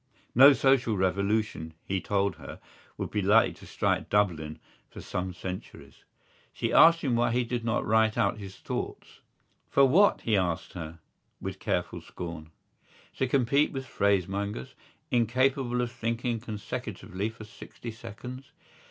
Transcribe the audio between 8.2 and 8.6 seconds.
his